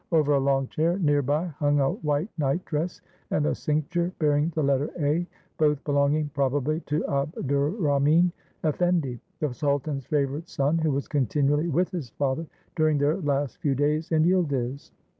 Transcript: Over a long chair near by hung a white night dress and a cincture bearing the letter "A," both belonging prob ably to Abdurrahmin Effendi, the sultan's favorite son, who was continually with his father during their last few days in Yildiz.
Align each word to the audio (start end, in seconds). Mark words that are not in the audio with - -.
Over 0.11 0.33
a 0.33 0.39
long 0.39 0.67
chair 0.69 0.97
near 0.97 1.21
by 1.21 1.45
hung 1.45 1.79
a 1.79 1.91
white 1.91 2.29
night 2.35 2.65
dress 2.65 3.01
and 3.29 3.45
a 3.45 3.53
cincture 3.53 4.11
bearing 4.17 4.51
the 4.55 4.63
letter 4.63 4.89
"A," 4.99 5.27
both 5.59 5.83
belonging 5.83 6.29
prob 6.33 6.55
ably 6.55 6.79
to 6.87 7.03
Abdurrahmin 7.05 8.31
Effendi, 8.65 9.19
the 9.41 9.53
sultan's 9.53 10.07
favorite 10.07 10.49
son, 10.49 10.79
who 10.79 10.89
was 10.89 11.07
continually 11.07 11.67
with 11.67 11.91
his 11.91 12.09
father 12.09 12.47
during 12.75 12.97
their 12.97 13.17
last 13.17 13.57
few 13.57 13.75
days 13.75 14.11
in 14.11 14.23
Yildiz. 14.23 14.89